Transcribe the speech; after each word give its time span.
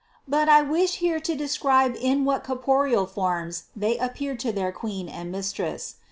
But 0.27 0.49
I 0.49 0.63
wish 0.63 0.95
here 0.95 1.19
to 1.19 1.35
describe 1.35 1.95
in 2.01 2.25
what 2.25 2.43
corporeal 2.43 3.05
forms 3.05 3.65
they 3.75 3.99
appeared 3.99 4.39
to 4.39 4.51
their 4.51 4.71
Queen 4.71 5.07
and 5.07 5.31
Mistress. 5.31 5.97